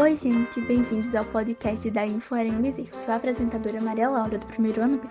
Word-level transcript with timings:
Oi, 0.00 0.16
gente, 0.16 0.58
bem-vindos 0.62 1.14
ao 1.14 1.26
podcast 1.26 1.90
da 1.90 2.06
InfoArém 2.06 2.54
Bezerro. 2.54 2.88
Sou 2.98 3.12
a 3.12 3.18
apresentadora 3.18 3.82
Maria 3.82 4.08
Laura, 4.08 4.38
do 4.38 4.46
primeiro 4.46 4.80
ano 4.80 4.96
B. 4.96 5.06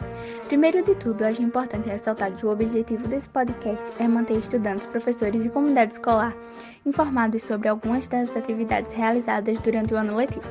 Primeiro 0.48 0.84
de 0.84 0.96
tudo, 0.96 1.24
acho 1.26 1.44
importante 1.44 1.88
ressaltar 1.88 2.32
que 2.36 2.44
o 2.44 2.50
objetivo 2.50 3.08
desse 3.08 3.30
podcast 3.30 3.86
é 4.00 4.08
manter 4.08 4.40
estudantes, 4.40 4.88
professores 4.88 5.46
e 5.46 5.50
comunidade 5.50 5.94
escolar 5.94 6.36
informados 6.84 7.44
sobre 7.44 7.68
algumas 7.68 8.08
das 8.08 8.36
atividades 8.36 8.92
realizadas 8.92 9.60
durante 9.60 9.94
o 9.94 9.98
ano 9.98 10.16
letivo, 10.16 10.42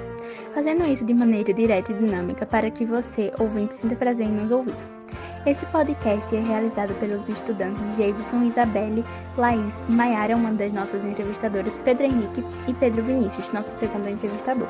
fazendo 0.54 0.86
isso 0.86 1.04
de 1.04 1.14
maneira 1.14 1.52
direta 1.52 1.90
e 1.90 1.96
dinâmica 1.96 2.46
para 2.46 2.70
que 2.70 2.84
você, 2.84 3.32
ouvinte, 3.40 3.74
sinta 3.74 3.96
prazer 3.96 4.28
em 4.28 4.30
nos 4.30 4.52
ouvir. 4.52 4.97
Esse 5.46 5.64
podcast 5.66 6.34
é 6.34 6.40
realizado 6.40 6.92
pelos 6.98 7.26
estudantes 7.28 7.80
Jameson, 7.96 8.42
Isabelle, 8.42 9.04
Laís 9.36 9.72
e 9.88 9.92
Maiara, 9.92 10.36
uma 10.36 10.52
das 10.52 10.72
nossas 10.72 11.02
entrevistadoras, 11.04 11.72
Pedro 11.84 12.06
Henrique 12.06 12.44
e 12.66 12.74
Pedro 12.74 13.02
Vinícius, 13.02 13.50
nosso 13.52 13.70
segundo 13.78 14.08
entrevistador. 14.08 14.66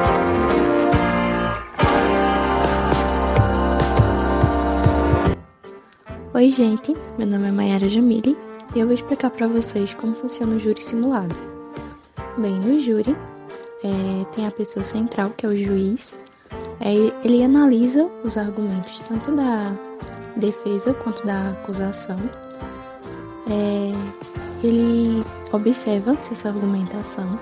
Oi, 6.34 6.50
gente, 6.50 6.94
meu 7.16 7.26
nome 7.26 7.48
é 7.48 7.50
Maiara 7.50 7.88
Jamile 7.88 8.36
e 8.74 8.78
eu 8.78 8.86
vou 8.86 8.94
explicar 8.94 9.30
para 9.30 9.48
vocês 9.48 9.94
como 9.94 10.14
funciona 10.16 10.54
o 10.54 10.60
júri 10.60 10.82
simulado. 10.82 11.34
Bem, 12.36 12.54
no 12.60 12.78
júri 12.78 13.16
é, 13.82 14.24
tem 14.36 14.46
a 14.46 14.50
pessoa 14.50 14.84
central, 14.84 15.30
que 15.30 15.46
é 15.46 15.48
o 15.48 15.56
juiz, 15.56 16.14
é, 16.80 16.92
ele 17.26 17.42
analisa 17.42 18.08
os 18.22 18.36
argumentos 18.36 19.00
tanto 19.00 19.34
da 19.34 19.87
defesa 20.36 20.94
quanto 20.94 21.26
da 21.26 21.50
acusação. 21.50 22.16
É, 23.50 23.92
ele 24.62 25.24
observa 25.52 26.16
se 26.16 26.32
essa 26.32 26.48
argumentação 26.48 27.38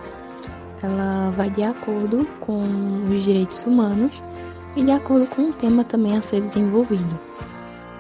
ela 0.82 1.30
vai 1.30 1.50
de 1.50 1.62
acordo 1.62 2.26
com 2.40 2.62
os 3.10 3.24
direitos 3.24 3.64
humanos 3.64 4.22
e 4.76 4.84
de 4.84 4.90
acordo 4.90 5.26
com 5.26 5.48
o 5.48 5.52
tema 5.52 5.82
também 5.84 6.16
a 6.16 6.22
ser 6.22 6.42
desenvolvido. 6.42 7.18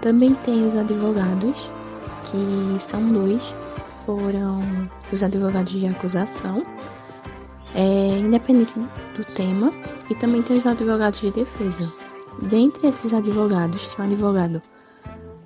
Também 0.02 0.34
tem 0.34 0.66
os 0.66 0.76
advogados, 0.76 1.70
que 2.26 2.80
são 2.80 3.08
dois, 3.10 3.42
foram 4.04 4.62
os 5.10 5.22
advogados 5.22 5.72
de 5.72 5.86
acusação, 5.86 6.64
é, 7.74 8.18
independente 8.18 8.78
do 8.78 9.24
tema, 9.34 9.72
e 10.10 10.14
também 10.14 10.42
tem 10.42 10.56
os 10.56 10.66
advogados 10.66 11.20
de 11.20 11.30
defesa. 11.30 11.92
Dentre 12.42 12.88
esses 12.88 13.14
advogados, 13.14 13.88
tem 13.88 14.04
um 14.04 14.08
advogado 14.08 14.62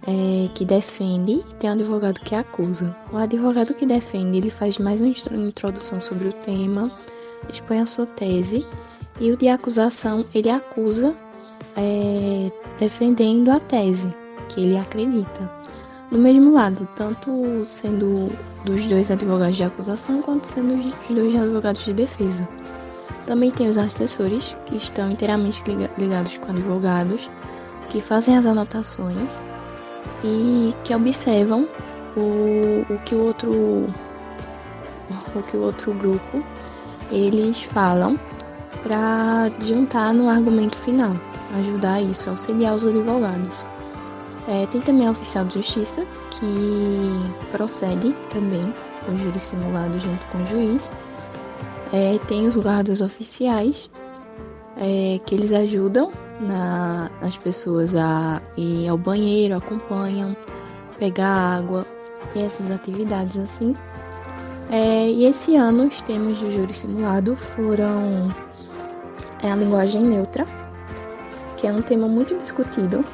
é, 0.06 0.48
que 0.55 0.65
defende 0.65 1.33
e 1.33 1.55
tem 1.59 1.70
um 1.70 1.75
advogado 1.75 2.20
que 2.20 2.34
acusa. 2.34 2.95
O 3.12 3.17
advogado 3.17 3.75
que 3.75 3.87
defende, 3.87 4.39
ele 4.39 4.51
faz 4.51 4.79
mais 4.79 5.01
uma 5.01 5.09
introdução 5.09 6.01
sobre 6.01 6.29
o 6.29 6.33
tema, 6.33 6.91
expõe 7.48 7.81
a 7.81 7.87
sua 7.87 8.07
tese, 8.07 8.67
e 9.20 9.31
o 9.31 9.37
de 9.37 9.48
acusação, 9.48 10.25
ele 10.34 10.48
acusa 10.48 11.15
é, 11.77 12.51
defendendo 12.79 13.51
a 13.51 13.61
tese 13.61 14.09
que 14.48 14.61
ele 14.61 14.79
acredita. 14.79 15.51
Do 16.11 16.19
mesmo 16.19 16.53
lado, 16.53 16.89
tanto 16.97 17.64
sendo 17.67 18.33
dos 18.64 18.85
dois 18.87 19.11
advogados 19.11 19.57
de 19.57 19.64
acusação, 19.64 20.23
quanto 20.23 20.47
sendo 20.47 20.75
os 20.75 21.14
dois 21.14 21.37
advogados 21.37 21.85
de 21.85 21.95
defesa. 21.95 22.48
Também 23.27 23.51
tem 23.51 23.69
os 23.69 23.79
assessores, 23.79 24.57
que 24.67 24.77
estão 24.77 25.11
inteiramente 25.11 25.62
ligados 25.97 26.37
com 26.39 26.51
advogados, 26.51 27.31
que 27.91 28.01
fazem 28.01 28.37
as 28.37 28.47
anotações 28.47 29.41
e 30.25 30.75
que 30.85 30.95
observam 30.95 31.69
o, 32.17 32.85
o 32.89 32.99
que 33.05 33.15
o 33.15 33.27
outro 33.27 33.89
o 35.35 35.43
que 35.43 35.57
o 35.57 35.63
outro 35.63 35.93
grupo 35.95 36.43
eles 37.11 37.63
falam 37.65 38.19
para 38.83 39.51
juntar 39.61 40.13
no 40.15 40.29
argumento 40.29 40.77
final, 40.77 41.13
ajudar 41.59 42.01
isso, 42.01 42.30
auxiliar 42.30 42.75
os 42.75 42.85
advogados. 42.85 43.64
É, 44.48 44.67
tem 44.67 44.80
também 44.80 45.07
a 45.07 45.11
oficial 45.11 45.45
de 45.45 45.55
justiça 45.55 46.07
que 46.30 47.51
procede 47.53 48.14
também 48.33 48.73
o 49.09 49.17
júri 49.17 49.39
simulado 49.39 49.98
junto 50.01 50.25
com 50.27 50.39
o 50.39 50.47
juiz. 50.47 50.92
É, 51.92 52.19
tem 52.27 52.47
os 52.47 52.57
guardas 52.57 53.01
oficiais 53.01 53.91
é, 54.77 55.20
que 55.27 55.35
eles 55.35 55.53
ajudam 55.53 56.13
na, 56.40 57.11
nas 57.20 57.36
pessoas 57.36 57.95
a 57.95 58.40
ir 58.56 58.89
ao 58.89 58.96
banheiro, 58.96 59.56
acompanham, 59.56 60.36
pegar 60.98 61.58
água 61.58 61.86
e 62.34 62.40
essas 62.40 62.70
atividades 62.70 63.36
assim. 63.36 63.77
É, 64.70 65.08
e 65.08 65.27
esse 65.27 65.56
ano 65.56 65.89
os 65.89 66.00
temas 66.02 66.39
do 66.39 66.50
júri 66.50 66.73
simulado 66.73 67.36
foram 67.36 68.34
é, 69.42 69.50
a 69.50 69.56
linguagem 69.56 70.02
neutra, 70.02 70.46
que 71.56 71.67
é 71.67 71.73
um 71.73 71.83
tema 71.83 72.08
muito 72.08 72.36
discutido, 72.39 73.05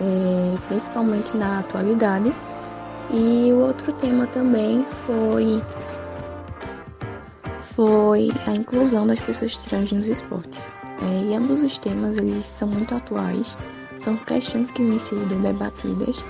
é, 0.00 0.56
principalmente 0.68 1.36
na 1.36 1.60
atualidade. 1.60 2.32
E 3.10 3.52
o 3.52 3.66
outro 3.66 3.92
tema 3.92 4.26
também 4.26 4.84
foi 5.06 5.62
foi 7.74 8.30
a 8.46 8.52
inclusão 8.52 9.06
das 9.06 9.20
pessoas 9.20 9.56
trans 9.58 9.92
nos 9.92 10.08
esportes. 10.08 10.66
É, 11.02 11.24
e 11.24 11.34
ambos 11.34 11.62
os 11.62 11.78
temas 11.78 12.16
eles 12.16 12.46
são 12.46 12.68
muito 12.68 12.94
atuais, 12.94 13.56
são 14.00 14.16
questões 14.16 14.70
que 14.70 14.82
vêm 14.82 14.98
sendo 14.98 15.40
debatidas, 15.42 16.24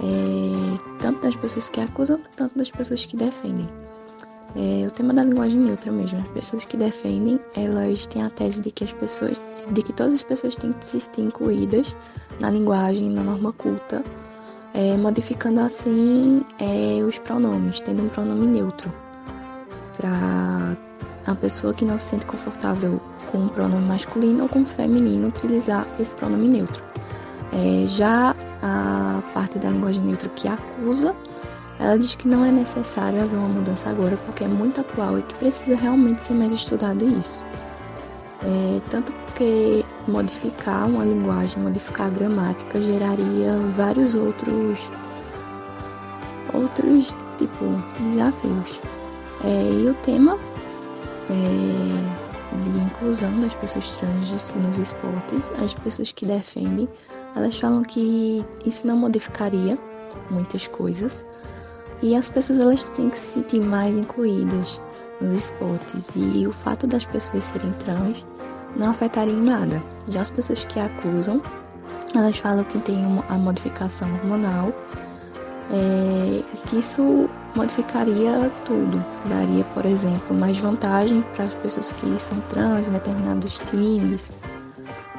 é, 0.00 1.00
tanto 1.00 1.20
das 1.22 1.36
pessoas 1.36 1.68
que 1.68 1.80
acusam, 1.80 2.20
tanto 2.36 2.58
das 2.58 2.70
pessoas 2.70 3.04
que 3.04 3.16
defendem. 3.16 3.68
É, 4.54 4.86
o 4.86 4.90
tema 4.90 5.14
da 5.14 5.22
linguagem 5.22 5.58
neutra 5.60 5.90
mesmo, 5.90 6.20
as 6.20 6.28
pessoas 6.28 6.64
que 6.64 6.76
defendem, 6.76 7.40
elas 7.56 8.06
têm 8.06 8.22
a 8.22 8.30
tese 8.30 8.60
de 8.60 8.70
que 8.70 8.84
as 8.84 8.92
pessoas, 8.92 9.36
de 9.70 9.82
que 9.82 9.92
todas 9.92 10.14
as 10.14 10.22
pessoas 10.22 10.56
têm 10.56 10.72
que 10.72 10.84
se 10.84 11.00
sentir 11.00 11.22
incluídas 11.22 11.96
na 12.38 12.50
linguagem, 12.50 13.08
na 13.08 13.22
norma 13.22 13.52
culta, 13.52 14.04
é, 14.74 14.96
modificando 14.96 15.60
assim 15.60 16.44
é, 16.58 17.02
os 17.02 17.18
pronomes, 17.18 17.80
tendo 17.80 18.02
um 18.02 18.08
pronome 18.08 18.46
neutro 18.46 18.92
para 19.96 20.76
a 21.26 21.34
pessoa 21.34 21.72
que 21.72 21.84
não 21.84 21.98
se 21.98 22.08
sente 22.08 22.26
confortável 22.26 23.00
com 23.30 23.46
o 23.46 23.48
pronome 23.48 23.86
masculino 23.86 24.44
ou 24.44 24.48
com 24.48 24.62
o 24.62 24.66
feminino 24.66 25.28
utilizar 25.28 25.86
esse 25.98 26.14
pronome 26.14 26.48
neutro. 26.48 26.82
É, 27.52 27.86
já 27.86 28.34
a 28.62 29.22
parte 29.34 29.58
da 29.58 29.70
linguagem 29.70 30.02
neutra 30.02 30.28
que 30.30 30.48
acusa, 30.48 31.14
ela 31.78 31.98
diz 31.98 32.14
que 32.14 32.28
não 32.28 32.44
é 32.44 32.50
necessário 32.50 33.22
haver 33.22 33.36
uma 33.36 33.48
mudança 33.48 33.90
agora 33.90 34.16
porque 34.24 34.44
é 34.44 34.48
muito 34.48 34.80
atual 34.80 35.18
e 35.18 35.22
que 35.22 35.34
precisa 35.34 35.76
realmente 35.76 36.22
ser 36.22 36.34
mais 36.34 36.52
estudado 36.52 37.04
isso. 37.04 37.44
É, 38.44 38.80
tanto 38.90 39.12
porque 39.12 39.84
modificar 40.08 40.86
uma 40.86 41.04
linguagem, 41.04 41.62
modificar 41.62 42.08
a 42.08 42.10
gramática 42.10 42.80
geraria 42.80 43.56
vários 43.76 44.14
outros 44.14 44.78
outros 46.52 47.14
tipo 47.38 47.64
desafios. 48.00 48.80
É, 49.44 49.70
e 49.72 49.90
o 49.90 49.94
tema 50.02 50.38
é, 51.30 52.62
de 52.62 52.84
inclusão 52.84 53.40
das 53.40 53.54
pessoas 53.54 53.96
trans 53.96 54.48
nos 54.56 54.78
esportes, 54.78 55.50
as 55.62 55.74
pessoas 55.74 56.12
que 56.12 56.26
defendem, 56.26 56.88
elas 57.34 57.58
falam 57.58 57.82
que 57.82 58.44
isso 58.64 58.86
não 58.86 58.96
modificaria 58.96 59.78
muitas 60.30 60.66
coisas. 60.66 61.24
E 62.02 62.16
as 62.16 62.28
pessoas 62.28 62.58
elas 62.58 62.90
têm 62.90 63.08
que 63.08 63.18
se 63.18 63.34
sentir 63.34 63.60
mais 63.60 63.96
incluídas 63.96 64.80
nos 65.20 65.44
esportes. 65.44 66.08
E 66.16 66.46
o 66.46 66.52
fato 66.52 66.86
das 66.86 67.04
pessoas 67.04 67.44
serem 67.44 67.72
trans 67.84 68.24
não 68.76 68.90
afetaria 68.90 69.32
em 69.32 69.42
nada. 69.42 69.82
Já 70.08 70.22
as 70.22 70.30
pessoas 70.30 70.64
que 70.64 70.80
acusam, 70.80 71.40
elas 72.14 72.36
falam 72.36 72.64
que 72.64 72.78
tem 72.80 73.06
uma, 73.06 73.24
a 73.28 73.38
modificação 73.38 74.12
hormonal 74.14 74.72
é, 75.72 76.42
que 76.68 76.78
isso 76.78 77.28
modificaria 77.56 78.50
tudo. 78.66 79.02
Daria, 79.26 79.64
por 79.72 79.86
exemplo, 79.86 80.36
mais 80.36 80.58
vantagem 80.58 81.22
para 81.34 81.46
as 81.46 81.54
pessoas 81.54 81.92
que 81.92 82.20
são 82.20 82.38
trans 82.42 82.86
em 82.86 82.92
determinados 82.92 83.58
times, 83.70 84.30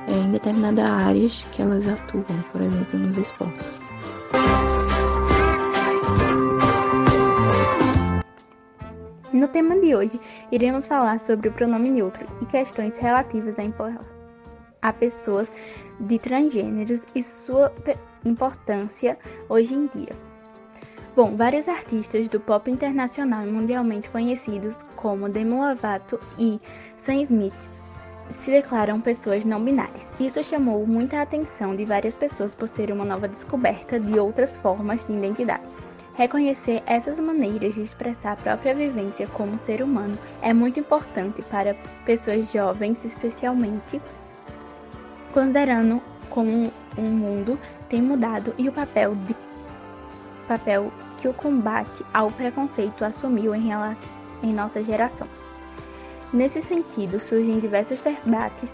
é, 0.07 0.13
em 0.13 0.31
determinadas 0.31 0.89
áreas 0.89 1.43
que 1.51 1.61
elas 1.61 1.87
atuam, 1.87 2.23
por 2.51 2.61
exemplo, 2.61 2.99
nos 2.99 3.17
esportes. 3.17 3.81
No 9.33 9.47
tema 9.47 9.79
de 9.79 9.95
hoje, 9.95 10.21
iremos 10.51 10.85
falar 10.85 11.19
sobre 11.19 11.49
o 11.49 11.51
pronome 11.51 11.89
neutro 11.89 12.25
e 12.39 12.45
questões 12.45 12.95
relativas 12.97 13.55
a, 13.57 13.63
a 14.87 14.93
pessoas 14.93 15.51
de 15.99 16.19
transgêneros 16.19 17.01
e 17.15 17.23
sua 17.23 17.73
importância 18.23 19.17
hoje 19.49 19.73
em 19.73 19.87
dia. 19.87 20.32
Bom, 21.15 21.35
vários 21.35 21.67
artistas 21.67 22.27
do 22.27 22.39
pop 22.39 22.71
internacional 22.71 23.45
e 23.47 23.51
mundialmente 23.51 24.09
conhecidos, 24.09 24.79
como 24.95 25.29
Demi 25.29 25.53
Lovato 25.53 26.19
e 26.39 26.59
Sam 26.97 27.21
Smith, 27.21 27.69
se 28.31 28.49
declaram 28.49 28.99
pessoas 28.99 29.45
não 29.45 29.63
binárias. 29.63 30.11
Isso 30.19 30.43
chamou 30.43 30.87
muita 30.87 31.21
atenção 31.21 31.75
de 31.75 31.85
várias 31.85 32.15
pessoas 32.15 32.55
por 32.55 32.67
ser 32.67 32.91
uma 32.91 33.05
nova 33.05 33.27
descoberta 33.27 33.99
de 33.99 34.17
outras 34.17 34.57
formas 34.57 35.05
de 35.05 35.13
identidade. 35.13 35.61
Reconhecer 36.15 36.81
essas 36.87 37.19
maneiras 37.19 37.75
de 37.75 37.83
expressar 37.83 38.31
a 38.31 38.37
própria 38.37 38.73
vivência 38.73 39.27
como 39.27 39.59
ser 39.59 39.83
humano 39.83 40.17
é 40.41 40.51
muito 40.51 40.79
importante 40.79 41.43
para 41.43 41.75
pessoas 42.05 42.51
jovens, 42.51 43.05
especialmente 43.05 44.01
considerando 45.31 46.01
como 46.31 46.71
o 46.97 47.01
mundo 47.01 47.59
tem 47.87 48.01
mudado 48.01 48.51
e 48.57 48.67
o 48.67 48.71
papel, 48.71 49.13
de, 49.13 49.35
papel 50.43 50.91
que 51.21 51.27
o 51.27 51.33
combate 51.33 52.05
ao 52.13 52.29
preconceito 52.31 53.03
assumiu 53.03 53.55
em, 53.55 53.67
relação, 53.67 53.97
em 54.41 54.53
nossa 54.53 54.83
geração. 54.83 55.27
Nesse 56.33 56.61
sentido, 56.61 57.19
surgem 57.19 57.59
diversos 57.59 58.01
debates, 58.01 58.73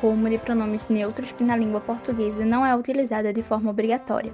como 0.00 0.28
de 0.28 0.38
pronomes 0.38 0.88
neutros 0.88 1.32
que 1.32 1.44
na 1.44 1.56
língua 1.56 1.80
portuguesa 1.80 2.44
não 2.44 2.64
é 2.64 2.74
utilizada 2.74 3.32
de 3.32 3.42
forma 3.42 3.70
obrigatória 3.70 4.32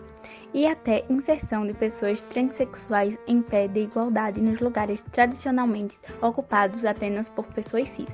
e 0.54 0.66
até 0.66 1.04
inserção 1.08 1.66
de 1.66 1.72
pessoas 1.72 2.20
transexuais 2.22 3.16
em 3.26 3.42
pé 3.42 3.68
de 3.68 3.80
igualdade 3.80 4.40
nos 4.40 4.60
lugares 4.60 5.02
tradicionalmente 5.12 5.98
ocupados 6.20 6.84
apenas 6.84 7.28
por 7.28 7.44
pessoas 7.46 7.88
cis. 7.88 8.06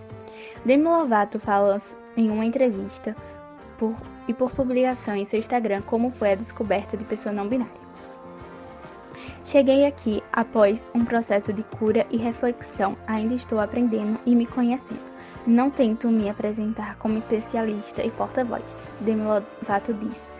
Demi 0.64 0.84
Lovato 0.84 1.38
fala 1.38 1.80
em 2.16 2.30
uma 2.30 2.44
entrevista 2.44 3.14
por, 3.78 3.94
e 4.26 4.34
por 4.34 4.50
publicação 4.50 5.14
em 5.14 5.24
seu 5.24 5.38
Instagram 5.38 5.82
como 5.82 6.10
foi 6.10 6.32
a 6.32 6.36
descoberta 6.36 6.96
de 6.96 7.04
pessoa 7.04 7.32
não 7.32 7.48
binária. 7.48 7.81
Cheguei 9.44 9.86
aqui 9.86 10.22
após 10.32 10.80
um 10.94 11.04
processo 11.04 11.52
de 11.52 11.62
cura 11.64 12.06
e 12.10 12.16
reflexão. 12.16 12.96
Ainda 13.06 13.34
estou 13.34 13.58
aprendendo 13.58 14.18
e 14.24 14.36
me 14.36 14.46
conhecendo. 14.46 15.12
Não 15.44 15.68
tento 15.68 16.08
me 16.08 16.30
apresentar 16.30 16.96
como 16.96 17.18
especialista 17.18 18.04
e 18.04 18.10
porta-voz, 18.12 18.62
Demi 19.00 19.22
Lovato 19.22 19.92
disse. 19.94 20.30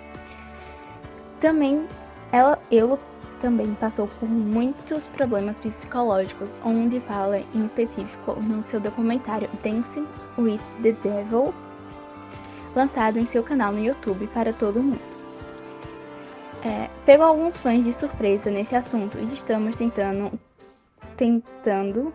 Também 1.41 1.89
ela, 2.31 2.57
ele 2.71 2.97
também 3.41 3.75
passou 3.75 4.07
por 4.07 4.29
muitos 4.29 5.09
problemas 5.09 5.59
psicológicos, 5.59 6.57
onde 6.65 7.01
fala 7.01 7.41
em 7.53 7.67
específico 7.67 8.41
no 8.41 8.63
seu 8.63 8.79
documentário 8.79 9.51
Dancing 9.65 10.07
with 10.39 10.61
the 10.81 10.93
Devil, 11.03 11.53
lançado 12.77 13.19
em 13.19 13.27
seu 13.27 13.43
canal 13.43 13.73
no 13.73 13.85
YouTube 13.85 14.29
para 14.29 14.53
todo 14.53 14.81
mundo. 14.81 15.12
É, 16.65 16.89
pegou 17.05 17.27
alguns 17.27 17.57
fãs 17.57 17.85
de 17.85 17.93
surpresa 17.93 18.51
nesse 18.51 18.77
assunto 18.77 19.19
e 19.19 19.33
estamos 19.33 19.75
tentando, 19.75 20.39
tentando, 21.17 22.15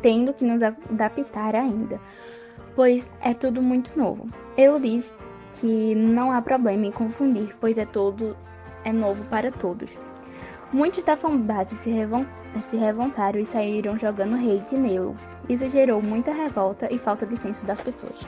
tendo 0.00 0.32
que 0.32 0.44
nos 0.44 0.62
adaptar 0.62 1.56
ainda, 1.56 2.00
pois 2.76 3.04
é 3.20 3.34
tudo 3.34 3.60
muito 3.60 3.98
novo. 3.98 4.28
Ele 4.56 4.78
diz 4.78 5.12
que 5.54 5.94
não 5.96 6.30
há 6.30 6.40
problema 6.40 6.86
em 6.86 6.92
confundir, 6.92 7.56
pois 7.60 7.76
é 7.76 7.84
todo 7.84 8.36
é 8.84 8.92
novo 8.92 9.24
para 9.24 9.50
todos. 9.50 9.98
Muitos 10.72 11.04
da 11.04 11.16
fanbase 11.16 11.76
se, 11.76 11.90
se 12.70 12.76
revoltaram 12.76 13.38
e 13.38 13.44
saíram 13.44 13.98
jogando 13.98 14.36
hate 14.36 14.74
nele. 14.74 15.14
Isso 15.48 15.68
gerou 15.68 16.00
muita 16.00 16.32
revolta 16.32 16.88
e 16.90 16.98
falta 16.98 17.26
de 17.26 17.36
senso 17.36 17.66
das 17.66 17.80
pessoas. 17.80 18.26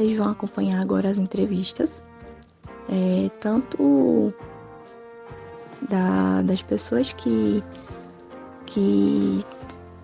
Vocês 0.00 0.16
vão 0.16 0.30
acompanhar 0.30 0.80
agora 0.80 1.10
as 1.10 1.18
entrevistas, 1.18 2.02
é, 2.88 3.30
tanto 3.38 4.32
da, 5.90 6.40
das 6.40 6.62
pessoas 6.62 7.12
que, 7.12 7.62
que 8.64 9.44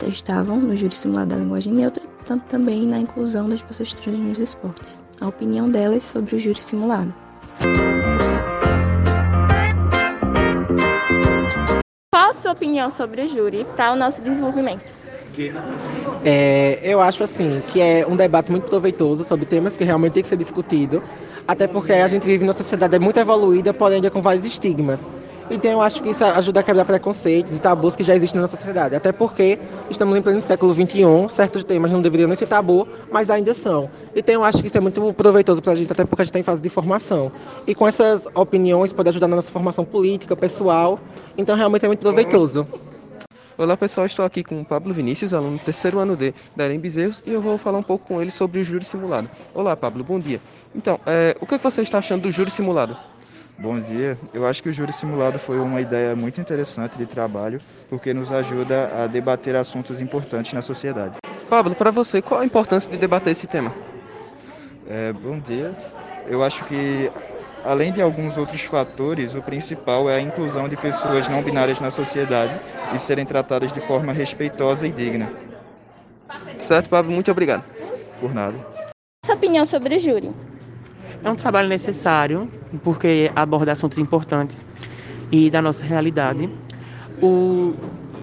estavam 0.07 0.61
no 0.61 0.77
júri 0.77 0.95
simulado 0.95 1.31
da 1.31 1.37
linguagem 1.37 1.73
neutra, 1.73 2.05
tanto 2.27 2.45
também 2.45 2.87
na 2.87 2.99
inclusão 2.99 3.49
das 3.49 3.63
pessoas 3.63 3.91
trans 3.95 4.19
nos 4.19 4.39
esportes. 4.39 5.01
A 5.19 5.29
opinião 5.29 5.71
delas 5.71 6.05
sobre 6.05 6.37
o 6.37 6.39
júri 6.39 6.61
simulado. 6.61 7.15
Qual 12.13 12.31
a 12.31 12.35
sua 12.35 12.53
opinião 12.53 12.91
sobre 12.91 13.23
o 13.23 13.29
júri 13.29 13.65
para 13.75 13.95
o 13.95 13.97
nosso 13.97 14.21
desenvolvimento? 14.21 15.06
É, 16.25 16.81
eu 16.83 17.01
acho 17.01 17.23
assim 17.23 17.63
que 17.69 17.81
é 17.81 18.07
um 18.09 18.17
debate 18.17 18.51
muito 18.51 18.69
proveitoso 18.69 19.23
sobre 19.25 19.47
temas 19.47 19.77
que 19.77 19.85
realmente 19.85 20.15
tem 20.15 20.23
que 20.23 20.29
ser 20.29 20.37
discutido, 20.37 21.03
até 21.47 21.67
porque 21.67 21.93
a 21.93 22.09
gente 22.09 22.25
vive 22.25 22.45
numa 22.45 22.53
sociedade 22.53 22.99
muito 22.99 23.19
evoluída, 23.19 23.73
porém 23.73 23.97
ainda 23.97 24.11
com 24.11 24.21
vários 24.21 24.45
estigmas. 24.45 25.09
Então 25.49 25.71
eu 25.71 25.81
acho 25.81 26.03
que 26.03 26.11
isso 26.11 26.25
ajuda 26.25 26.61
a 26.61 26.63
quebrar 26.63 26.85
preconceitos 26.85 27.53
e 27.53 27.61
tabus 27.61 27.95
que 27.95 28.03
já 28.03 28.15
existem 28.17 28.41
na 28.41 28.49
sociedade. 28.49 28.97
Até 28.97 29.13
porque 29.13 29.59
estamos 29.89 30.17
em 30.19 30.23
pleno 30.23 30.41
século 30.41 30.75
XXI, 30.75 31.05
certos 31.29 31.63
temas 31.63 31.93
não 31.93 32.03
deveriam 32.03 32.27
nem 32.27 32.37
ser 32.37 32.47
tabu, 32.47 32.87
mas 33.13 33.31
ainda 33.31 33.55
são. 33.55 33.89
Então 34.15 34.35
eu 34.35 34.45
acho 34.45 34.61
que 34.61 34.67
isso 34.67 34.77
é 34.77 34.81
muito 34.81 35.13
proveitoso 35.13 35.63
para 35.63 35.73
a 35.73 35.77
gente, 35.77 35.93
até 35.93 36.05
porque 36.05 36.23
a 36.23 36.25
gente 36.25 36.31
está 36.31 36.41
em 36.41 36.43
fase 36.43 36.61
de 36.61 36.69
formação. 36.69 37.31
E 37.67 37.75
com 37.75 37.87
essas 37.87 38.27
opiniões 38.35 38.93
pode 38.93 39.09
ajudar 39.11 39.29
na 39.29 39.37
nossa 39.37 39.53
formação 39.53 39.85
política, 39.85 40.35
pessoal. 40.35 40.99
Então 41.39 41.55
realmente 41.57 41.85
é 41.85 41.89
muito 41.89 42.01
proveitoso. 42.01 42.67
Olá 43.59 43.75
pessoal, 43.75 44.07
estou 44.07 44.23
aqui 44.23 44.45
com 44.45 44.61
o 44.61 44.65
Pablo 44.67 44.93
Vinícius, 44.93 45.33
aluno 45.33 45.57
do 45.57 45.65
terceiro 45.65 45.99
ano 45.99 46.15
D 46.15 46.35
da 46.55 46.65
Arém 46.65 46.79
Bezerros, 46.79 47.23
e 47.27 47.33
eu 47.33 47.41
vou 47.41 47.57
falar 47.57 47.79
um 47.79 47.83
pouco 47.83 48.07
com 48.07 48.21
ele 48.21 48.31
sobre 48.31 48.61
o 48.61 48.65
júri 48.65 48.85
simulado. 48.85 49.31
Olá 49.55 49.75
Pablo, 49.75 50.05
bom 50.05 50.21
dia. 50.21 50.43
Então, 50.75 51.01
é, 51.07 51.35
o 51.41 51.47
que 51.47 51.57
você 51.57 51.81
está 51.81 51.97
achando 51.97 52.21
do 52.21 52.31
júri 52.31 52.51
simulado? 52.51 52.95
Bom 53.57 53.81
dia. 53.81 54.19
Eu 54.35 54.47
acho 54.47 54.63
que 54.63 54.69
o 54.69 54.73
júri 54.75 54.93
simulado 54.93 55.39
foi 55.39 55.59
uma 55.59 55.81
ideia 55.81 56.15
muito 56.15 56.39
interessante 56.39 56.99
de 56.99 57.07
trabalho, 57.07 57.59
porque 57.89 58.13
nos 58.13 58.31
ajuda 58.31 58.91
a 58.95 59.07
debater 59.07 59.57
assuntos 59.57 60.03
importantes 60.03 60.53
na 60.53 60.61
sociedade. 60.61 61.17
Pablo, 61.49 61.75
para 61.75 61.91
você, 61.91 62.21
qual 62.21 62.41
a 62.41 62.45
importância 62.45 62.93
de 62.93 62.99
debater 62.99 63.31
esse 63.31 63.47
tema? 63.47 63.73
É, 64.87 65.15
bom 65.15 65.39
dia. 65.39 65.75
Eu 66.29 66.45
acho 66.45 66.63
que, 66.67 67.11
além 67.67 67.93
de 67.93 68.01
alguns 68.01 68.39
outros 68.39 68.63
fatores, 68.63 69.35
o 69.35 69.43
principal 69.43 70.09
é 70.09 70.17
a 70.17 70.21
inclusão 70.21 70.69
de 70.69 70.77
pessoas 70.77 71.29
não 71.29 71.43
binárias 71.43 71.81
na 71.81 71.91
sociedade 71.91 72.55
e 72.95 72.99
serem 72.99 73.27
tratadas 73.27 73.73
de 73.73 73.81
forma 73.81 74.13
respeitosa 74.13 74.87
e 74.87 74.93
digna. 74.93 75.31
Certo, 76.59 76.89
Pablo, 76.89 77.13
muito 77.13 77.31
obrigado. 77.31 77.65
Por 78.21 78.33
nada. 78.33 78.57
Sua 79.25 79.35
opinião 79.35 79.67
sobre 79.67 79.97
o 79.97 80.01
júri? 80.01 80.31
É 81.23 81.31
um 81.31 81.35
trabalho 81.35 81.69
necessário, 81.69 82.49
porque 82.85 83.31
aborda 83.35 83.73
assuntos 83.73 83.99
importantes 83.99 84.65
e 85.33 85.51
da 85.51 85.61
nossa 85.61 85.85
realidade. 85.85 86.49
O, 87.21 87.75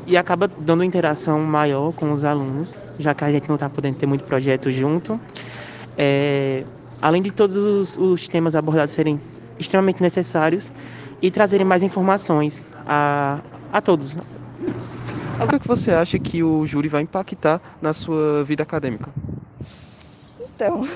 e 0.07 0.16
acaba 0.16 0.48
dando 0.48 0.84
interação 0.84 1.40
maior 1.42 1.92
com 1.94 2.13
os 2.13 2.24
alunos, 2.24 2.78
já 2.98 3.13
que 3.13 3.24
a 3.24 3.31
gente 3.31 3.48
não 3.48 3.56
está 3.56 3.69
podendo 3.69 3.98
ter 3.98 4.06
muito 4.06 4.24
projeto 4.24 4.72
junto. 4.72 5.19
É, 5.98 6.63
além 7.03 7.21
de 7.21 7.31
todos 7.31 7.57
os, 7.57 7.97
os, 7.97 8.27
temas 8.29 8.56
abordados 8.56 8.94
serem 8.94 9.19
extremamente 9.59 10.01
necessários 10.01 10.71
e 11.21 11.30
trazerem 11.30 11.66
mais 11.66 11.83
informações 11.83 12.66
a, 12.87 13.42
a 13.73 13.81
todos. 13.81 14.13
O 14.13 15.47
que, 15.49 15.56
é 15.56 15.59
que 15.59 15.68
você 15.68 15.92
acha 15.92 16.18
que 16.18 16.42
o 16.42 16.66
júri 16.66 16.87
vai 16.87 17.01
impactar 17.01 17.59
na 17.81 17.92
sua 17.92 18.45
vida 18.45 18.63
acadêmica? 18.63 19.13
Então, 20.39 20.87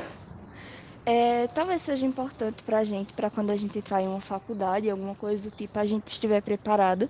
é, 1.06 1.48
talvez 1.48 1.82
seja 1.82 2.06
importante 2.06 2.64
para 2.64 2.78
a 2.78 2.84
gente, 2.86 3.12
para 3.12 3.30
quando 3.30 3.50
a 3.50 3.56
gente 3.58 3.78
entrar 3.78 4.02
em 4.02 4.08
uma 4.08 4.22
faculdade, 4.22 4.90
alguma 4.90 5.14
coisa 5.14 5.50
do 5.50 5.52
tipo, 5.54 5.78
a 5.78 5.86
gente 5.86 6.08
estiver 6.08 6.42
preparado 6.42 7.10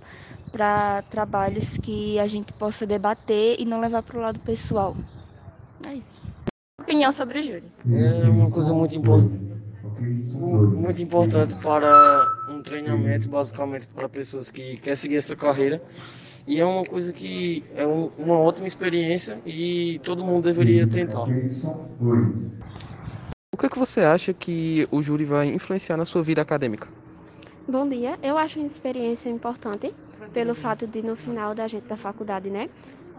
para 0.50 1.02
trabalhos 1.02 1.78
que 1.78 2.18
a 2.18 2.26
gente 2.26 2.52
possa 2.52 2.84
debater 2.84 3.60
e 3.60 3.64
não 3.64 3.80
levar 3.80 4.02
para 4.02 4.18
o 4.18 4.20
lado 4.20 4.40
pessoal. 4.40 4.96
É 5.86 5.94
isso. 5.94 6.20
Opinião 6.88 7.12
sobre 7.12 7.40
o 7.40 7.42
júri? 7.42 7.64
É 7.92 8.30
uma 8.30 8.50
coisa 8.50 8.72
muito 8.72 8.96
importante, 8.96 9.38
muito 10.00 11.02
importante 11.02 11.54
para 11.58 12.26
um 12.48 12.62
treinamento, 12.62 13.28
basicamente 13.28 13.86
para 13.88 14.08
pessoas 14.08 14.50
que 14.50 14.78
querem 14.78 14.96
seguir 14.96 15.16
essa 15.16 15.36
carreira. 15.36 15.82
E 16.46 16.58
é 16.58 16.64
uma 16.64 16.82
coisa 16.84 17.12
que 17.12 17.62
é 17.76 17.86
um, 17.86 18.10
uma 18.16 18.38
ótima 18.38 18.66
experiência 18.66 19.38
e 19.44 20.00
todo 20.02 20.24
mundo 20.24 20.44
deveria 20.44 20.86
tentar. 20.86 21.24
O 23.52 23.58
que, 23.58 23.66
é 23.66 23.68
que 23.68 23.78
você 23.78 24.00
acha 24.00 24.32
que 24.32 24.88
o 24.90 25.02
júri 25.02 25.26
vai 25.26 25.46
influenciar 25.48 25.98
na 25.98 26.06
sua 26.06 26.22
vida 26.22 26.40
acadêmica? 26.40 26.88
Bom 27.68 27.86
dia, 27.86 28.18
eu 28.22 28.38
acho 28.38 28.58
uma 28.58 28.66
experiência 28.66 29.28
importante 29.28 29.94
pelo 30.32 30.54
fato 30.54 30.86
de 30.86 31.02
no 31.02 31.14
final 31.16 31.54
da 31.54 31.68
gente 31.68 31.86
da 31.86 31.98
faculdade, 31.98 32.48
né, 32.48 32.70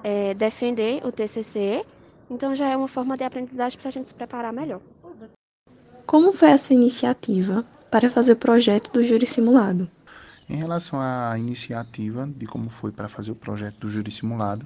é, 0.03 0.33
defender 0.33 1.05
o 1.05 1.11
TCC, 1.11 1.85
então 2.29 2.55
já 2.55 2.67
é 2.67 2.77
uma 2.77 2.87
forma 2.87 3.17
de 3.17 3.23
aprendizagem 3.23 3.79
para 3.79 3.89
a 3.89 3.91
gente 3.91 4.07
se 4.09 4.13
preparar 4.13 4.53
melhor. 4.53 4.81
Como 6.05 6.31
foi 6.33 6.49
essa 6.49 6.73
iniciativa 6.73 7.65
para 7.91 8.09
fazer 8.09 8.33
o 8.33 8.35
projeto 8.35 8.91
do 8.91 9.03
júri 9.03 9.25
simulado? 9.25 9.89
Em 10.49 10.55
relação 10.55 10.99
à 10.99 11.37
iniciativa 11.37 12.27
de 12.27 12.45
como 12.45 12.69
foi 12.69 12.91
para 12.91 13.07
fazer 13.07 13.31
o 13.31 13.35
projeto 13.35 13.79
do 13.79 13.89
júri 13.89 14.11
simulado, 14.11 14.65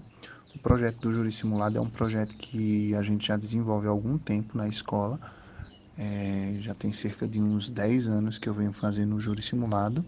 o 0.56 0.60
projeto 0.60 1.00
do 1.00 1.12
júri 1.12 1.32
simulado 1.32 1.78
é 1.78 1.82
um 1.82 1.90
projeto 1.90 2.36
que 2.36 2.96
a 2.96 3.02
gente 3.02 3.28
já 3.28 3.36
desenvolve 3.36 3.88
há 3.88 3.90
algum 3.90 4.18
tempo 4.18 4.58
na 4.58 4.68
escola 4.68 5.20
é, 5.98 6.56
já 6.60 6.74
tem 6.74 6.92
cerca 6.92 7.28
de 7.28 7.40
uns 7.40 7.70
10 7.70 8.08
anos 8.08 8.40
que 8.40 8.50
eu 8.50 8.54
venho 8.54 8.74
fazendo 8.74 9.16
o 9.16 9.20
júri 9.20 9.42
simulado 9.42 10.04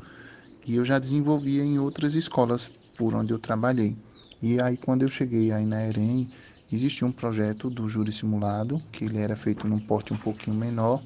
e 0.65 0.75
eu 0.75 0.85
já 0.85 0.97
desenvolvia 0.97 1.63
em 1.63 1.77
outras 1.77 2.15
escolas 2.15 2.69
por 2.97 3.13
onde 3.13 3.31
eu 3.31 3.39
trabalhei. 3.39 3.95
E 4.41 4.59
aí 4.59 4.77
quando 4.77 5.03
eu 5.03 5.09
cheguei 5.09 5.51
aí 5.51 5.65
na 5.65 5.85
EREM, 5.87 6.29
Existia 6.71 7.07
um 7.07 7.11
projeto 7.11 7.69
do 7.69 7.87
júri 7.87 8.11
simulado, 8.11 8.81
que 8.91 9.05
ele 9.05 9.19
era 9.19 9.35
feito 9.35 9.67
num 9.67 9.79
porte 9.79 10.13
um 10.13 10.17
pouquinho 10.17 10.57
menor, 10.57 11.01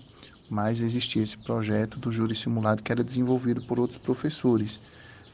mas 0.50 0.82
existia 0.82 1.22
esse 1.22 1.38
projeto 1.38 2.00
do 2.00 2.12
júri 2.12 2.34
simulado 2.34 2.82
que 2.82 2.92
era 2.92 3.04
desenvolvido 3.04 3.62
por 3.64 3.78
outros 3.78 4.00
professores. 4.00 4.80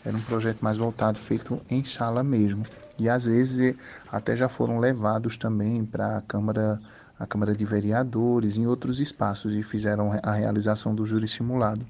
Era 0.03 0.15
um 0.17 0.21
projeto 0.21 0.61
mais 0.61 0.77
voltado, 0.77 1.17
feito 1.17 1.61
em 1.69 1.83
sala 1.85 2.23
mesmo. 2.23 2.65
E 2.97 3.07
às 3.07 3.25
vezes 3.25 3.75
até 4.11 4.35
já 4.35 4.49
foram 4.49 4.79
levados 4.79 5.37
também 5.37 5.85
para 5.85 6.17
a 6.17 6.21
Câmara, 6.21 6.81
a 7.19 7.25
Câmara 7.25 7.55
de 7.55 7.65
Vereadores, 7.65 8.57
em 8.57 8.67
outros 8.67 8.99
espaços, 8.99 9.53
e 9.53 9.63
fizeram 9.63 10.11
a 10.23 10.31
realização 10.31 10.93
do 10.93 11.05
júri 11.05 11.27
simulado. 11.27 11.85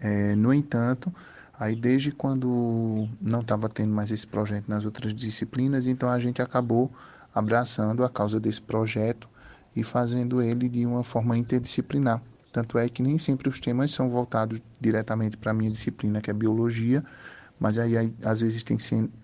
É, 0.00 0.34
no 0.34 0.54
entanto, 0.54 1.12
aí 1.58 1.76
desde 1.76 2.10
quando 2.10 3.08
não 3.20 3.40
estava 3.40 3.68
tendo 3.68 3.92
mais 3.92 4.10
esse 4.10 4.26
projeto 4.26 4.68
nas 4.68 4.84
outras 4.84 5.12
disciplinas, 5.12 5.86
então 5.86 6.08
a 6.08 6.18
gente 6.18 6.40
acabou 6.40 6.90
abraçando 7.34 8.04
a 8.04 8.08
causa 8.08 8.40
desse 8.40 8.60
projeto 8.60 9.28
e 9.74 9.84
fazendo 9.84 10.42
ele 10.42 10.68
de 10.68 10.84
uma 10.84 11.04
forma 11.04 11.36
interdisciplinar. 11.36 12.20
Tanto 12.52 12.78
é 12.78 12.88
que 12.88 13.02
nem 13.02 13.16
sempre 13.18 13.48
os 13.48 13.60
temas 13.60 13.92
são 13.92 14.08
voltados 14.08 14.60
diretamente 14.80 15.36
para 15.36 15.52
a 15.52 15.54
minha 15.54 15.70
disciplina, 15.70 16.20
que 16.20 16.30
é 16.30 16.34
biologia, 16.34 17.04
mas 17.58 17.78
aí, 17.78 17.96
aí 17.96 18.14
às 18.24 18.40
vezes 18.40 18.62
tem 18.64 18.76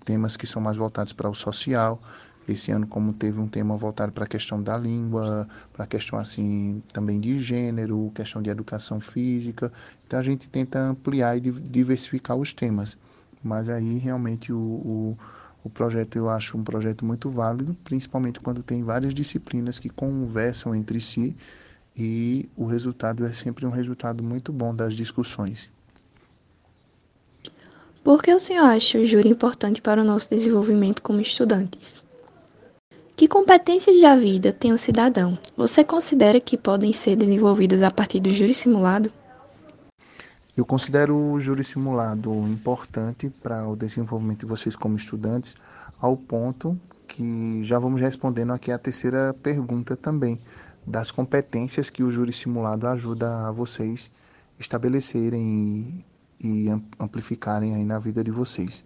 temas 0.05 0.37
que 0.37 0.47
são 0.47 0.63
mais 0.63 0.77
voltados 0.77 1.13
para 1.13 1.29
o 1.29 1.35
social. 1.35 2.01
Esse 2.49 2.71
ano, 2.71 2.87
como 2.87 3.13
teve 3.13 3.41
um 3.41 3.49
tema 3.49 3.77
voltado 3.77 4.13
para 4.13 4.23
a 4.23 4.27
questão 4.29 4.63
da 4.63 4.79
língua, 4.79 5.49
para 5.73 5.85
a 5.85 5.87
questão 5.87 6.17
assim 6.17 6.81
também 6.93 7.19
de 7.19 7.41
gênero, 7.41 8.13
questão 8.15 8.41
de 8.41 8.49
educação 8.49 9.01
física, 9.01 9.73
então 10.07 10.21
a 10.21 10.23
gente 10.23 10.49
tenta 10.49 10.79
ampliar 10.79 11.37
e 11.37 11.41
diversificar 11.41 12.37
os 12.37 12.53
temas. 12.53 12.97
Mas 13.43 13.69
aí 13.69 13.99
realmente 13.99 14.53
o, 14.53 14.59
o 14.59 15.19
o 15.67 15.71
projeto 15.71 16.17
eu 16.17 16.31
acho 16.31 16.57
um 16.57 16.63
projeto 16.63 17.05
muito 17.05 17.29
válido, 17.29 17.77
principalmente 17.83 18.39
quando 18.39 18.63
tem 18.63 18.85
várias 18.85 19.13
disciplinas 19.13 19.81
que 19.81 19.89
conversam 19.89 20.73
entre 20.73 21.01
si 21.01 21.37
e 21.99 22.49
o 22.57 22.67
resultado 22.67 23.25
é 23.25 23.33
sempre 23.33 23.67
um 23.67 23.71
resultado 23.71 24.23
muito 24.23 24.53
bom 24.53 24.73
das 24.73 24.95
discussões. 24.95 25.69
Por 28.05 28.23
que 28.23 28.33
o 28.33 28.39
senhor 28.39 28.65
acha 28.65 28.97
o 28.97 29.05
júri 29.05 29.29
importante 29.29 29.83
para 29.83 30.01
o 30.01 30.05
nosso 30.05 30.31
desenvolvimento 30.31 31.03
como 31.03 31.21
estudantes? 31.21 32.01
Que 33.17 33.27
competências 33.27 34.01
da 34.01 34.15
vida 34.15 34.53
tem 34.53 34.73
o 34.73 34.79
cidadão? 34.79 35.37
Você 35.57 35.83
considera 35.83 36.39
que 36.39 36.57
podem 36.57 36.93
ser 36.93 37.17
desenvolvidas 37.17 37.83
a 37.83 37.91
partir 37.91 38.21
do 38.21 38.31
júri 38.31 38.55
simulado? 38.55 39.11
Eu 40.57 40.65
considero 40.65 41.15
o 41.15 41.39
júri 41.39 41.63
simulado 41.63 42.33
importante 42.49 43.29
para 43.29 43.69
o 43.69 43.77
desenvolvimento 43.77 44.41
de 44.41 44.47
vocês 44.47 44.75
como 44.75 44.97
estudantes, 44.97 45.55
ao 46.01 46.17
ponto 46.17 46.81
que 47.07 47.63
já 47.63 47.79
vamos 47.79 48.01
respondendo 48.01 48.55
aqui 48.55 48.73
a 48.73 48.79
terceira 48.79 49.35
pergunta 49.43 49.95
também, 49.95 50.41
das 50.87 51.11
competências 51.11 51.91
que 51.91 52.03
o 52.03 52.11
júri 52.11 52.33
simulado 52.33 52.87
ajuda 52.87 53.47
a 53.49 53.53
vocês 53.53 54.11
estabelecerem 54.59 56.05
e, 56.41 56.67
e 56.69 56.69
amplificarem 56.99 57.75
aí 57.75 57.85
na 57.85 57.99
vida 57.99 58.25
de 58.25 58.31
vocês. 58.31 58.83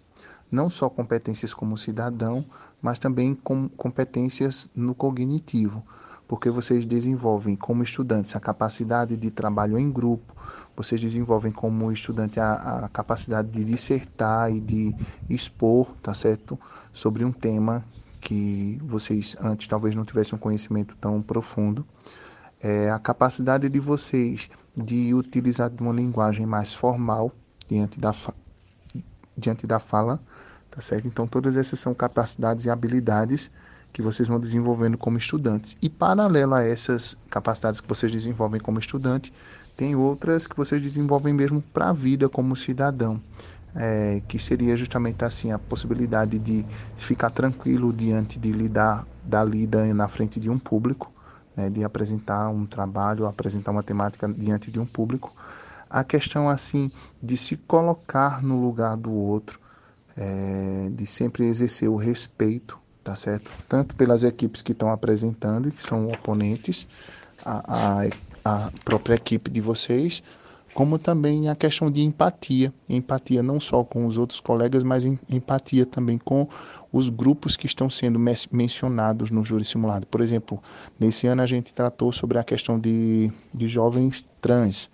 Não 0.51 0.69
só 0.69 0.89
competências 0.89 1.53
como 1.53 1.77
cidadão, 1.77 2.45
mas 2.81 2.99
também 2.99 3.33
com 3.33 3.69
competências 3.69 4.69
no 4.75 4.93
cognitivo 4.93 5.81
porque 6.31 6.49
vocês 6.49 6.85
desenvolvem 6.85 7.57
como 7.57 7.83
estudantes 7.83 8.33
a 8.37 8.39
capacidade 8.39 9.17
de 9.17 9.29
trabalho 9.29 9.77
em 9.77 9.91
grupo, 9.91 10.33
vocês 10.73 11.01
desenvolvem 11.01 11.51
como 11.51 11.91
estudante 11.91 12.39
a, 12.39 12.85
a 12.85 12.87
capacidade 12.87 13.49
de 13.49 13.65
dissertar 13.65 14.49
e 14.49 14.61
de 14.61 14.95
expor, 15.29 15.91
tá 16.01 16.13
certo, 16.13 16.57
sobre 16.93 17.25
um 17.25 17.33
tema 17.33 17.83
que 18.21 18.79
vocês 18.85 19.35
antes 19.41 19.67
talvez 19.67 19.93
não 19.93 20.05
tivessem 20.05 20.37
um 20.37 20.39
conhecimento 20.39 20.95
tão 20.95 21.21
profundo. 21.21 21.85
É 22.61 22.89
a 22.89 22.97
capacidade 22.97 23.67
de 23.67 23.79
vocês 23.81 24.49
de 24.73 25.13
utilizar 25.13 25.69
de 25.69 25.83
uma 25.83 25.91
linguagem 25.91 26.45
mais 26.45 26.71
formal 26.71 27.29
diante 27.67 27.99
da, 27.99 28.13
diante 29.37 29.67
da 29.67 29.81
fala, 29.81 30.17
tá 30.69 30.79
certo? 30.79 31.09
Então 31.09 31.27
todas 31.27 31.57
essas 31.57 31.77
são 31.77 31.93
capacidades 31.93 32.63
e 32.63 32.69
habilidades 32.69 33.51
que 33.91 34.01
vocês 34.01 34.27
vão 34.27 34.39
desenvolvendo 34.39 34.97
como 34.97 35.17
estudantes. 35.17 35.75
E 35.81 35.89
paralelo 35.89 36.53
a 36.53 36.63
essas 36.63 37.17
capacidades 37.29 37.81
que 37.81 37.87
vocês 37.87 38.11
desenvolvem 38.11 38.59
como 38.59 38.79
estudante, 38.79 39.33
tem 39.75 39.95
outras 39.95 40.47
que 40.47 40.55
vocês 40.55 40.81
desenvolvem 40.81 41.33
mesmo 41.33 41.61
para 41.73 41.89
a 41.89 41.93
vida 41.93 42.29
como 42.29 42.55
cidadão. 42.55 43.21
É, 43.73 44.21
que 44.27 44.37
seria 44.37 44.75
justamente 44.75 45.23
assim 45.23 45.53
a 45.53 45.57
possibilidade 45.57 46.37
de 46.37 46.65
ficar 46.97 47.29
tranquilo 47.29 47.93
diante 47.93 48.37
de 48.37 48.51
lidar 48.51 49.07
da 49.23 49.41
lida 49.45 49.93
na 49.93 50.09
frente 50.09 50.41
de 50.41 50.49
um 50.49 50.59
público, 50.59 51.09
né, 51.55 51.69
de 51.69 51.81
apresentar 51.81 52.49
um 52.49 52.65
trabalho, 52.65 53.25
apresentar 53.25 53.71
uma 53.71 53.81
temática 53.81 54.27
diante 54.27 54.69
de 54.69 54.77
um 54.77 54.85
público. 54.85 55.33
A 55.89 56.03
questão 56.03 56.49
assim 56.49 56.91
de 57.23 57.37
se 57.37 57.55
colocar 57.55 58.43
no 58.43 58.59
lugar 58.61 58.97
do 58.97 59.13
outro, 59.13 59.57
é, 60.17 60.89
de 60.91 61.05
sempre 61.05 61.45
exercer 61.45 61.89
o 61.89 61.95
respeito 61.95 62.80
tá 63.03 63.15
certo? 63.15 63.51
Tanto 63.67 63.95
pelas 63.95 64.23
equipes 64.23 64.61
que 64.61 64.71
estão 64.71 64.89
apresentando, 64.89 65.71
que 65.71 65.81
são 65.81 66.07
oponentes, 66.07 66.87
a, 67.45 68.05
a, 68.45 68.65
a 68.65 68.71
própria 68.83 69.15
equipe 69.15 69.49
de 69.49 69.61
vocês, 69.61 70.21
como 70.73 70.97
também 70.97 71.49
a 71.49 71.55
questão 71.55 71.91
de 71.91 72.01
empatia. 72.01 72.73
Empatia 72.87 73.43
não 73.43 73.59
só 73.59 73.83
com 73.83 74.05
os 74.05 74.17
outros 74.17 74.39
colegas, 74.39 74.83
mas 74.83 75.03
empatia 75.05 75.85
também 75.85 76.17
com 76.17 76.47
os 76.91 77.09
grupos 77.09 77.57
que 77.57 77.65
estão 77.65 77.89
sendo 77.89 78.19
mencionados 78.51 79.31
no 79.31 79.43
júri 79.43 79.65
simulado. 79.65 80.05
Por 80.07 80.21
exemplo, 80.21 80.61
nesse 80.99 81.27
ano 81.27 81.41
a 81.41 81.47
gente 81.47 81.73
tratou 81.73 82.11
sobre 82.11 82.37
a 82.37 82.43
questão 82.43 82.79
de, 82.79 83.31
de 83.53 83.67
jovens 83.67 84.23
trans, 84.41 84.89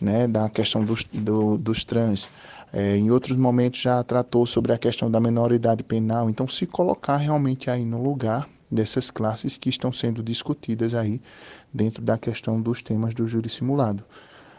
né, 0.00 0.26
da 0.26 0.48
questão 0.48 0.82
dos, 0.84 1.04
do, 1.04 1.58
dos 1.58 1.84
trans. 1.84 2.28
É, 2.72 2.96
em 2.96 3.10
outros 3.10 3.36
momentos 3.36 3.80
já 3.80 4.02
tratou 4.02 4.46
sobre 4.46 4.72
a 4.72 4.78
questão 4.78 5.10
da 5.10 5.20
menoridade 5.20 5.82
penal. 5.82 6.30
Então, 6.30 6.46
se 6.48 6.66
colocar 6.66 7.16
realmente 7.16 7.68
aí 7.68 7.84
no 7.84 8.02
lugar 8.02 8.48
dessas 8.70 9.10
classes 9.10 9.56
que 9.56 9.68
estão 9.68 9.92
sendo 9.92 10.22
discutidas 10.22 10.94
aí 10.94 11.20
dentro 11.72 12.02
da 12.02 12.16
questão 12.16 12.60
dos 12.60 12.80
temas 12.80 13.14
do 13.14 13.26
júri 13.26 13.48
simulado. 13.48 14.04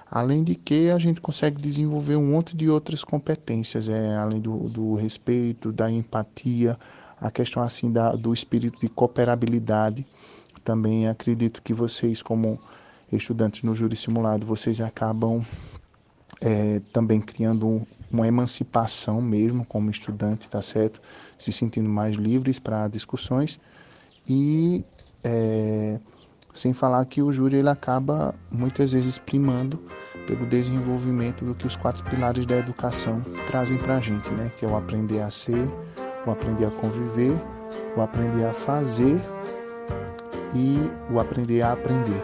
Além 0.10 0.44
de 0.44 0.56
que 0.56 0.90
a 0.90 1.00
gente 1.00 1.22
consegue 1.22 1.62
desenvolver 1.62 2.18
um 2.18 2.32
monte 2.32 2.54
de 2.54 2.70
outras 2.70 3.02
competências, 3.02 3.88
é, 3.88 4.14
além 4.18 4.42
do, 4.42 4.68
do 4.68 4.96
respeito, 4.96 5.72
da 5.72 5.90
empatia, 5.90 6.78
a 7.20 7.32
questão 7.32 7.64
assim 7.64 7.90
da, 7.90 8.12
do 8.12 8.34
espírito 8.34 8.78
de 8.82 8.90
cooperabilidade. 8.90 10.06
Também 10.66 11.08
acredito 11.08 11.62
que 11.62 11.74
vocês, 11.74 12.22
como 12.22 12.60
estudantes 13.18 13.64
no 13.64 13.76
júri 13.76 13.96
simulado, 13.96 14.46
vocês 14.46 14.80
acabam 14.82 15.44
é, 16.42 16.82
também 16.92 17.22
criando 17.22 17.68
um, 17.68 17.86
uma 18.12 18.28
emancipação 18.28 19.22
mesmo 19.22 19.66
como 19.66 19.92
estudante, 19.92 20.50
tá 20.50 20.62
certo? 20.62 21.02
Se 21.38 21.52
sentindo 21.52 21.90
mais 21.90 22.16
livres 22.16 22.60
para 22.60 22.88
discussões 22.88 23.60
e 24.28 24.84
é, 25.24 26.00
sem 26.54 26.74
falar 26.74 27.06
que 27.06 27.22
o 27.22 27.32
júri 27.32 27.58
ele 27.58 27.70
acaba 27.70 28.36
muitas 28.50 28.92
vezes 28.92 29.18
primando 29.18 29.82
pelo 30.28 30.46
desenvolvimento 30.46 31.46
do 31.46 31.56
que 31.56 31.68
os 31.68 31.76
quatro 31.76 32.04
pilares 32.06 32.46
da 32.46 32.58
educação 32.58 33.22
trazem 33.48 33.78
para 33.78 33.98
a 33.98 34.02
gente, 34.02 34.30
né? 34.32 34.52
Que 34.58 34.66
é 34.66 34.68
o 34.68 34.76
aprender 34.76 35.22
a 35.22 35.30
ser, 35.30 35.70
o 36.26 36.32
aprender 36.32 36.66
a 36.66 36.72
conviver, 36.72 37.34
o 37.96 38.02
aprender 38.02 38.46
a 38.46 38.54
fazer 38.54 39.20
e 40.54 40.92
o 41.14 41.20
aprender 41.20 41.62
a 41.62 41.72
aprender. 41.72 42.22